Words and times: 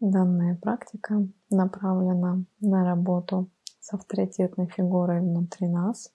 Данная 0.00 0.56
практика 0.56 1.28
направлена 1.50 2.42
на 2.60 2.84
работу 2.86 3.50
с 3.80 3.92
авторитетной 3.92 4.66
фигурой 4.66 5.20
внутри 5.20 5.68
нас, 5.68 6.10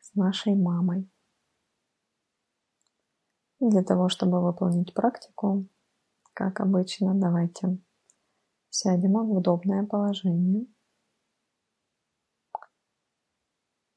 с 0.00 0.14
нашей 0.14 0.54
мамой. 0.54 1.10
Для 3.58 3.82
того, 3.82 4.10
чтобы 4.10 4.42
выполнить 4.42 4.92
практику, 4.92 5.66
как 6.34 6.60
обычно, 6.60 7.14
давайте 7.14 7.78
сядем 8.68 9.14
в 9.14 9.32
удобное 9.32 9.86
положение. 9.86 10.66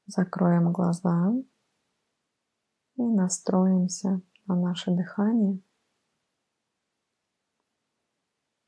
Закроем 0.06 0.72
глаза 0.72 1.34
и 2.96 3.02
настроимся 3.02 4.22
на 4.46 4.56
наше 4.56 4.92
дыхание. 4.92 5.60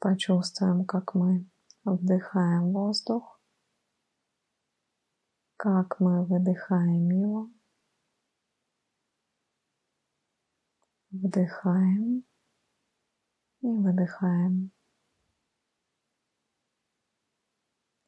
Почувствуем, 0.01 0.87
как 0.87 1.15
мы 1.15 1.47
вдыхаем 1.85 2.73
воздух, 2.73 3.39
как 5.59 6.01
мы 6.01 6.25
выдыхаем 6.25 7.11
его. 7.11 7.51
Вдыхаем 11.11 12.25
и 13.61 13.67
выдыхаем. 13.67 14.73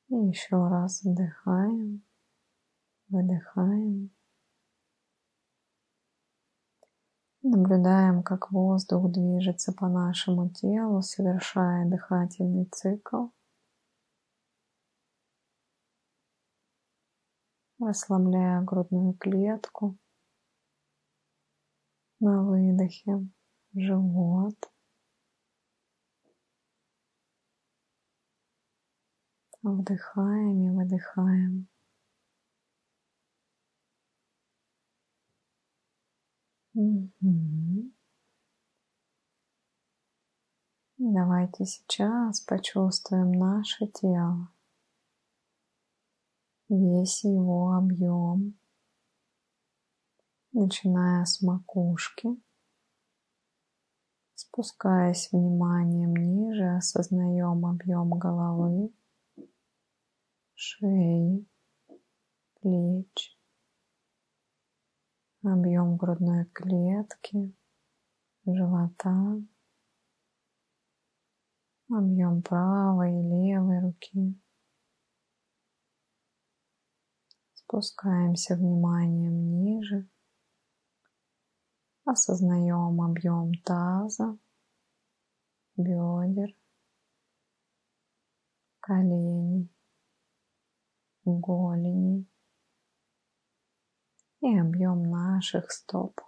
И 0.09 0.14
еще 0.14 0.56
раз 0.69 1.02
вдыхаем, 1.02 2.02
выдыхаем. 3.09 4.11
Наблюдаем, 7.45 8.23
как 8.23 8.52
воздух 8.52 9.10
движется 9.10 9.73
по 9.73 9.88
нашему 9.88 10.48
телу, 10.50 11.02
совершая 11.02 11.91
дыхательный 11.91 12.66
цикл. 12.66 13.30
Расслабляя 17.80 18.62
грудную 18.62 19.14
клетку. 19.14 19.98
На 22.20 22.44
выдохе 22.44 23.27
живот. 23.74 24.72
Вдыхаем 29.62 30.62
и 30.62 30.70
выдыхаем. 30.77 31.72
Угу. 36.75 37.92
Давайте 40.98 41.67
сейчас 41.67 42.41
почувствуем 42.41 43.33
наше 43.33 43.89
тело, 43.89 44.48
весь 46.69 47.25
его 47.25 47.73
объем, 47.73 48.55
начиная 50.53 51.25
с 51.25 51.42
макушки, 51.42 52.41
спускаясь 54.34 55.31
вниманием 55.33 56.14
ниже, 56.14 56.77
осознаем 56.77 57.67
объем 57.67 58.11
головы, 58.11 58.95
шеи, 60.55 61.45
плеч, 62.61 63.36
объем 65.43 65.97
грудной 65.97 66.45
клетки, 66.47 67.55
живота, 68.47 69.43
объем 71.89 72.43
правой 72.43 73.11
и 73.11 73.23
левой 73.23 73.81
руки. 73.81 74.41
Спускаемся 77.55 78.55
вниманием 78.55 79.63
ниже, 79.63 80.08
осознаем 82.05 83.01
объем 83.01 83.52
таза, 83.64 84.39
бедер, 85.77 86.55
коленей, 88.81 89.70
голеней, 91.25 92.32
и 94.42 94.58
объем 94.58 95.05
наших 95.05 95.70
стоп. 95.70 96.20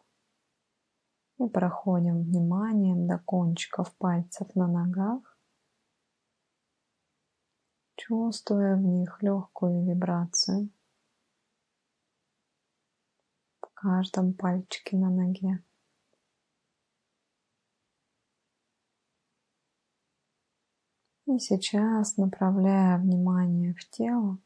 И 1.39 1.49
проходим 1.49 2.23
вниманием 2.23 3.09
до 3.09 3.19
кончиков 3.19 3.93
пальцев 3.97 4.55
на 4.55 4.69
ногах, 4.69 5.37
чувствуя 7.97 8.77
в 8.77 8.83
них 8.83 9.21
легкую 9.21 9.85
вибрацию 9.85 10.71
в 13.61 13.69
каждом 13.75 14.33
пальчике 14.33 14.97
на 14.97 15.11
ноге. 15.11 15.65
И 21.27 21.39
сейчас, 21.39 22.17
направляя 22.17 22.99
внимание 22.99 23.75
в 23.75 23.89
тело, 23.91 24.39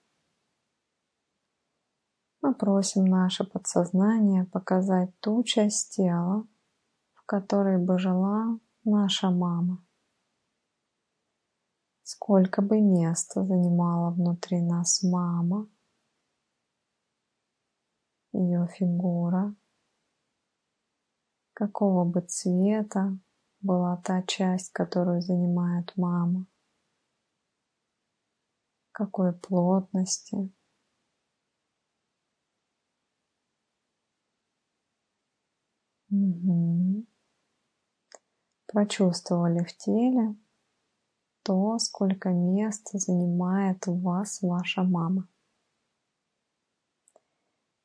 мы 2.48 2.54
просим 2.54 3.04
наше 3.04 3.44
подсознание 3.44 4.47
показать 4.47 5.10
ту 5.20 5.44
часть 5.44 5.97
тела, 5.97 6.47
в 7.12 7.26
которой 7.26 7.76
бы 7.76 7.98
жила 7.98 8.59
наша 8.84 9.31
мама. 9.31 9.84
Сколько 12.03 12.62
бы 12.62 12.81
места 12.81 13.44
занимала 13.44 14.10
внутри 14.12 14.62
нас 14.62 15.03
мама, 15.03 15.69
ее 18.32 18.66
фигура, 18.69 19.54
какого 21.53 22.06
бы 22.06 22.22
цвета 22.22 23.19
была 23.60 23.98
та 23.98 24.22
часть, 24.22 24.72
которую 24.72 25.20
занимает 25.20 25.94
мама, 25.97 26.47
какой 28.92 29.34
плотности, 29.34 30.50
Угу. 36.28 37.06
Почувствовали 38.72 39.65
в 39.65 39.77
теле 39.77 40.37
то, 41.43 41.78
сколько 41.78 42.28
места 42.28 42.99
занимает 42.99 43.89
у 43.89 43.94
вас 43.94 44.43
ваша 44.43 44.83
мама. 44.83 45.27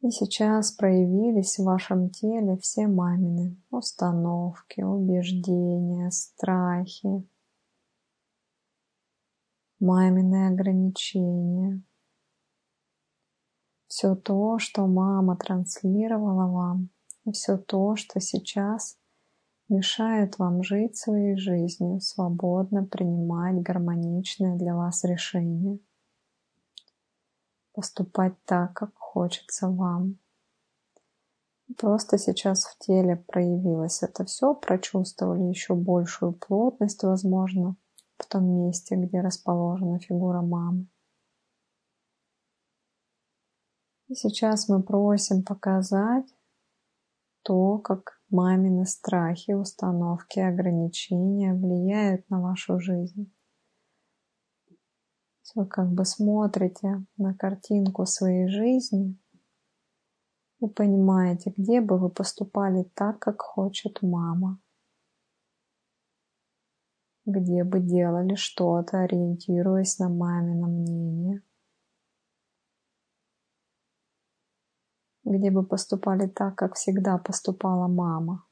И 0.02 0.12
сейчас 0.12 0.74
проявились 0.74 1.58
в 1.58 1.64
вашем 1.64 2.10
теле 2.10 2.58
все 2.58 2.88
мамины 2.88 3.56
установки, 3.70 4.82
убеждения, 4.82 6.12
страхи, 6.12 7.26
мамины 9.80 10.48
ограничения. 10.48 11.82
Все 13.88 14.16
то, 14.16 14.60
что 14.60 14.86
мама 14.88 15.38
транслировала 15.38 16.52
вам– 16.52 16.90
и 17.26 17.32
все 17.32 17.58
то, 17.58 17.96
что 17.96 18.20
сейчас 18.20 18.98
мешает 19.70 20.38
вам 20.40 20.64
жить 20.64 20.98
своей 20.98 21.38
жизнью, 21.38 22.00
свободно 22.02 22.86
принимать 22.86 23.62
гармоничные 23.62 24.58
для 24.58 24.76
вас 24.76 25.04
решения, 25.04 25.80
поступать 27.74 28.36
так, 28.46 28.74
как 28.74 28.96
хочется 28.96 29.70
вам. 29.70 30.20
Просто 31.78 32.18
сейчас 32.18 32.66
в 32.66 32.78
теле 32.78 33.16
проявилось 33.16 34.04
это 34.04 34.26
все, 34.26 34.54
прочувствовали 34.54 35.44
еще 35.44 35.74
большую 35.74 36.34
плотность, 36.34 37.04
возможно, 37.04 37.76
в 38.18 38.28
том 38.28 38.46
месте, 38.46 38.96
где 38.96 39.22
расположена 39.22 39.98
фигура 40.00 40.42
мамы. 40.42 40.88
И 44.10 44.16
сейчас 44.16 44.70
мы 44.70 44.84
просим 44.84 45.42
показать, 45.44 46.28
то, 47.44 47.78
как 47.78 48.22
мамины 48.30 48.86
страхи, 48.86 49.52
установки, 49.52 50.40
ограничения 50.40 51.54
влияют 51.54 52.30
на 52.30 52.42
вашу 52.42 52.80
жизнь. 52.80 53.32
Вы 55.56 55.68
как 55.68 55.92
бы 55.92 56.04
смотрите 56.04 57.06
на 57.18 57.36
картинку 57.36 58.06
своей 58.06 58.48
жизни 58.48 59.20
и 60.60 60.68
понимаете, 60.68 61.54
где 61.56 61.80
бы 61.80 62.00
вы 62.00 62.10
поступали 62.10 62.84
так, 62.96 63.20
как 63.20 63.42
хочет 63.42 64.02
мама. 64.02 64.60
Где 67.26 67.64
бы 67.64 67.80
делали 67.80 68.36
что-то, 68.36 69.02
ориентируясь 69.02 70.00
на 70.00 70.10
мамино 70.10 70.68
мнение– 70.68 71.44
где 75.38 75.52
бы 75.52 75.66
поступали 75.66 76.28
так, 76.28 76.56
как 76.56 76.76
всегда 76.76 77.18
поступала 77.18 77.88
мама, 77.88 78.46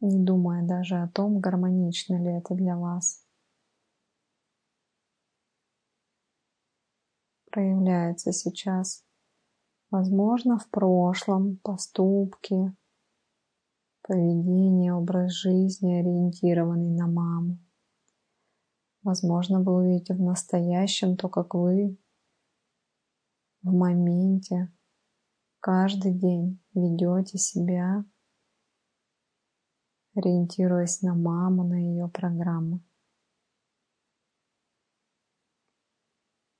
не 0.00 0.24
думая 0.24 0.66
даже 0.66 0.96
о 0.96 1.08
том, 1.08 1.40
гармонично 1.40 2.22
ли 2.22 2.38
это 2.38 2.54
для 2.54 2.76
вас. 2.76 3.24
Проявляется 7.50 8.32
сейчас, 8.32 9.04
возможно, 9.90 10.58
в 10.58 10.68
прошлом, 10.70 11.56
поступки, 11.58 12.74
поведение, 14.02 14.94
образ 14.94 15.32
жизни, 15.32 15.94
ориентированный 15.94 16.90
на 16.90 17.06
маму. 17.06 17.58
Возможно, 19.02 19.62
вы 19.62 19.76
увидите 19.76 20.14
в 20.14 20.20
настоящем 20.20 21.16
то, 21.16 21.28
как 21.28 21.54
вы 21.54 21.96
в 23.62 23.72
моменте 23.72 24.72
каждый 25.60 26.12
день 26.12 26.60
ведете 26.74 27.38
себя, 27.38 28.04
ориентируясь 30.14 31.02
на 31.02 31.14
маму, 31.14 31.64
на 31.64 31.74
ее 31.74 32.08
программы. 32.08 32.80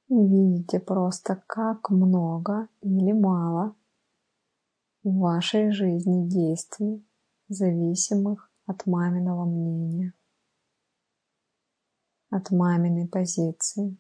И 0.09 0.15
видите 0.15 0.81
просто, 0.81 1.43
как 1.47 1.91
много 1.91 2.69
или 2.81 3.13
мало 3.13 3.77
в 5.03 5.19
вашей 5.19 5.71
жизни 5.71 6.29
действий, 6.29 7.07
зависимых 7.49 8.53
от 8.67 8.87
маминого 8.87 9.45
мнения 9.45 10.15
от 12.31 12.51
маминой 12.51 13.09
позиции. 13.09 13.99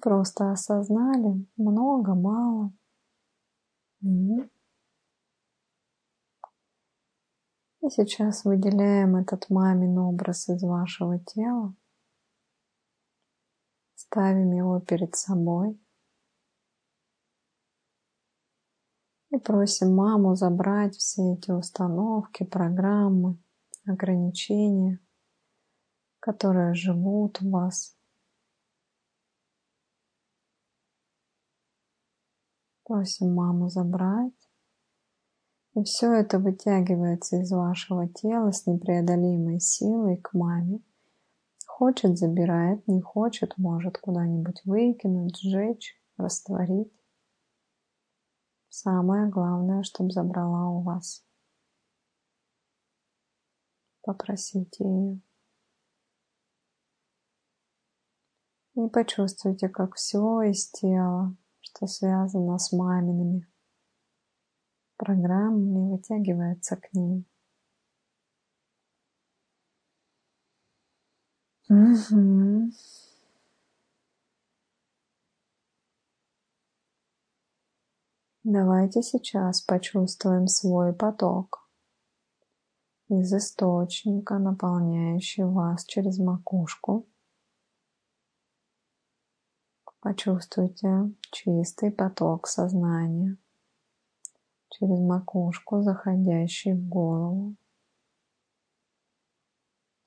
Просто 0.00 0.52
осознали 0.52 1.46
много, 1.56 2.14
мало. 2.14 2.72
И 4.02 4.48
сейчас 7.88 8.44
выделяем 8.44 9.16
этот 9.16 9.50
мамин 9.50 9.98
образ 9.98 10.48
из 10.48 10.62
вашего 10.62 11.18
тела, 11.18 11.74
ставим 13.94 14.52
его 14.52 14.80
перед 14.80 15.14
собой– 15.16 15.78
И 19.30 19.38
просим 19.38 19.94
маму 19.94 20.34
забрать 20.34 20.96
все 20.96 21.34
эти 21.34 21.52
установки, 21.52 22.42
программы, 22.42 23.38
ограничения, 23.86 24.98
которые 26.18 26.74
живут 26.74 27.40
в 27.40 27.48
вас. 27.48 27.96
Просим 32.90 33.34
маму 33.34 33.68
забрать. 33.68 34.50
И 35.76 35.84
все 35.84 36.12
это 36.12 36.40
вытягивается 36.40 37.36
из 37.36 37.52
вашего 37.52 38.08
тела 38.08 38.50
с 38.50 38.66
непреодолимой 38.66 39.60
силой 39.60 40.16
к 40.16 40.34
маме. 40.34 40.80
Хочет, 41.68 42.18
забирает, 42.18 42.88
не 42.88 43.00
хочет, 43.00 43.56
может 43.58 43.96
куда-нибудь 43.98 44.62
выкинуть, 44.64 45.38
сжечь, 45.38 46.02
растворить. 46.16 46.92
Самое 48.68 49.28
главное, 49.28 49.84
чтобы 49.84 50.10
забрала 50.10 50.70
у 50.70 50.82
вас. 50.82 51.24
Попросите 54.02 54.82
ее. 54.82 55.20
И 58.74 58.88
почувствуйте, 58.88 59.68
как 59.68 59.94
все 59.94 60.42
из 60.42 60.68
тела, 60.72 61.36
что 61.80 61.86
связано 61.86 62.58
с 62.58 62.72
мамиными 62.72 63.46
программами, 64.98 65.92
вытягивается 65.92 66.76
к 66.76 66.92
ней. 66.92 67.24
Угу. 71.70 72.70
Давайте 78.44 79.02
сейчас 79.02 79.62
почувствуем 79.62 80.48
свой 80.48 80.92
поток 80.92 81.66
из 83.08 83.32
источника, 83.32 84.38
наполняющий 84.38 85.44
вас 85.44 85.86
через 85.86 86.18
макушку. 86.18 87.09
Почувствуйте 90.00 91.12
чистый 91.30 91.90
поток 91.90 92.46
сознания 92.46 93.36
через 94.70 94.98
макушку, 94.98 95.82
заходящий 95.82 96.72
в 96.72 96.88
голову, 96.88 97.54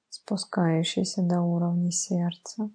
спускающийся 0.10 1.22
до 1.22 1.42
уровня 1.42 1.92
сердца. 1.92 2.72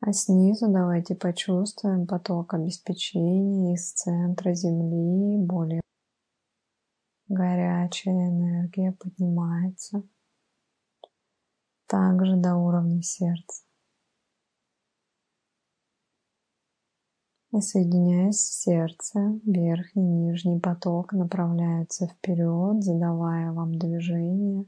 А 0.00 0.12
снизу 0.12 0.70
давайте 0.70 1.14
почувствуем 1.14 2.06
поток 2.06 2.52
обеспечения 2.52 3.74
из 3.74 3.92
центра 3.92 4.52
Земли, 4.52 5.38
более 5.38 5.80
горячая 7.28 8.28
энергия 8.28 8.92
поднимается 8.92 10.02
также 11.86 12.36
до 12.36 12.56
уровня 12.56 13.02
сердца. 13.02 13.64
И 17.52 17.60
соединяясь 17.60 18.40
с 18.40 18.62
сердцем, 18.62 19.40
верхний 19.44 20.04
и 20.04 20.30
нижний 20.30 20.58
поток 20.58 21.12
направляются 21.12 22.06
вперед, 22.06 22.82
задавая 22.82 23.52
вам 23.52 23.78
движение 23.78 24.64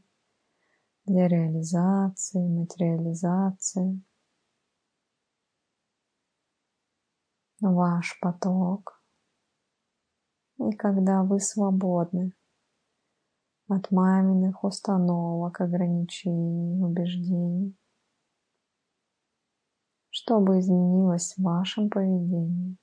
для 1.07 1.29
реализации, 1.29 2.47
материализации. 2.47 4.03
ваш 7.61 8.19
поток. 8.21 9.03
И 10.59 10.73
когда 10.73 11.23
вы 11.23 11.41
свободны 11.41 12.33
от 13.69 13.91
маминых 13.91 14.63
установок, 14.63 15.61
ограничений, 15.61 16.83
убеждений, 16.83 17.75
что 20.25 20.41
бы 20.41 20.59
изменилось 20.59 21.35
в 21.37 21.43
вашем 21.43 21.91
поведении, 21.91 22.79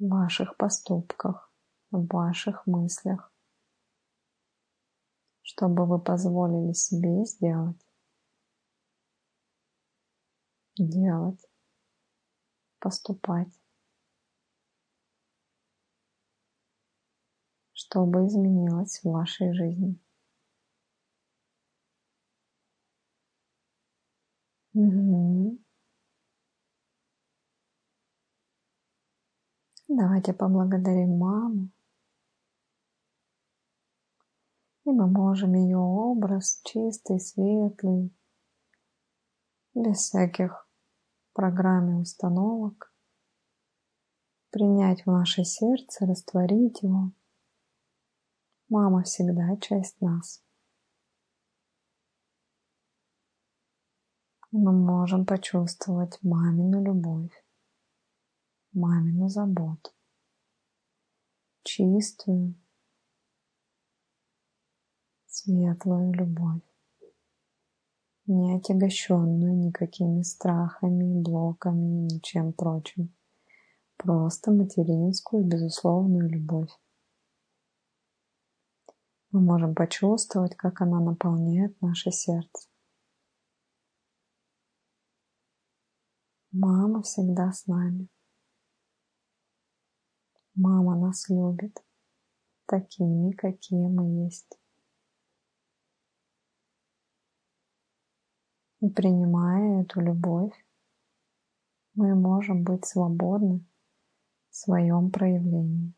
в 0.00 0.08
ваших 0.08 0.56
поступках, 0.56 1.48
в 1.92 2.04
ваших 2.08 2.66
мыслях, 2.66 3.32
чтобы 5.42 5.86
вы 5.86 6.00
позволили 6.00 6.72
себе 6.72 7.24
сделать, 7.24 7.80
делать 10.76 11.40
поступать, 12.80 13.48
чтобы 17.74 18.26
изменилось 18.26 19.00
в 19.04 19.10
вашей 19.10 19.52
жизни. 19.52 19.98
Угу. 24.74 25.41
Давайте 29.94 30.32
поблагодарим 30.32 31.18
маму. 31.18 31.68
И 34.84 34.90
мы 34.90 35.06
можем 35.06 35.52
ее 35.52 35.76
образ 35.76 36.62
чистый, 36.64 37.20
светлый, 37.20 38.10
без 39.74 39.98
всяких 39.98 40.66
программе 41.34 41.96
установок, 41.96 42.94
принять 44.48 45.04
в 45.04 45.10
наше 45.10 45.44
сердце, 45.44 46.06
растворить 46.06 46.82
его. 46.82 47.12
Мама 48.70 49.02
всегда 49.02 49.58
часть 49.58 50.00
нас. 50.00 50.42
Мы 54.52 54.72
можем 54.72 55.26
почувствовать 55.26 56.18
мамину 56.22 56.82
любовь, 56.82 57.44
мамину 58.72 59.28
заботу, 59.28 59.90
чистую, 61.62 62.54
светлую 65.26 66.12
любовь 66.12 66.62
не 68.26 68.56
отягощенную 68.56 69.56
никакими 69.56 70.22
страхами, 70.22 71.20
блоками 71.20 72.08
ничем 72.12 72.52
прочим. 72.52 73.14
Просто 73.96 74.50
материнскую 74.50 75.44
безусловную 75.44 76.28
любовь. 76.28 76.70
Мы 79.30 79.40
можем 79.40 79.74
почувствовать, 79.74 80.56
как 80.56 80.80
она 80.80 81.00
наполняет 81.00 81.80
наше 81.80 82.10
сердце. 82.10 82.68
Мама 86.50 87.02
всегда 87.02 87.50
с 87.50 87.66
нами. 87.66 88.08
Мама 90.54 90.98
нас 90.98 91.30
любит 91.30 91.82
такими, 92.66 93.32
какие 93.32 93.86
мы 93.88 94.24
есть. 94.26 94.58
И 98.80 98.90
принимая 98.90 99.82
эту 99.82 100.00
любовь, 100.00 100.52
мы 101.94 102.14
можем 102.14 102.64
быть 102.64 102.84
свободны 102.84 103.64
в 104.50 104.56
своем 104.56 105.10
проявлении. 105.10 105.94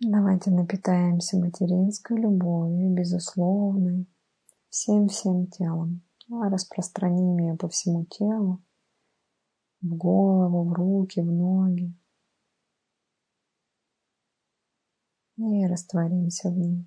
Давайте 0.00 0.52
напитаемся 0.52 1.38
материнской 1.38 2.16
любовью, 2.20 2.94
безусловной, 2.94 4.06
всем-всем 4.70 5.46
телом. 5.48 6.02
Распространим 6.28 7.38
ее 7.38 7.56
по 7.56 7.68
всему 7.68 8.04
телу, 8.04 8.62
в 9.80 9.94
голову, 9.94 10.64
в 10.64 10.72
руки, 10.72 11.20
в 11.20 11.32
ноги. 11.32 11.94
И 15.36 15.66
растворимся 15.66 16.50
в 16.50 16.58
ней. 16.58 16.86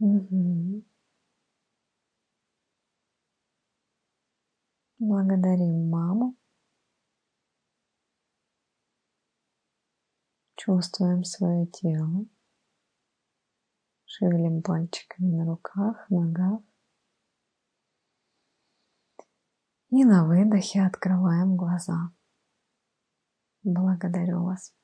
Угу. 0.00 0.84
Благодарим 4.98 5.88
маму 5.88 6.36
Чувствуем 10.68 11.24
свое 11.24 11.66
тело. 11.66 12.26
Шевелим 14.10 14.62
пальчиками 14.62 15.30
на 15.36 15.44
руках, 15.44 16.06
ногах. 16.08 16.62
И 19.90 20.02
на 20.02 20.26
выдохе 20.26 20.80
открываем 20.82 21.56
глаза. 21.56 22.10
Благодарю 23.62 24.44
вас. 24.44 24.77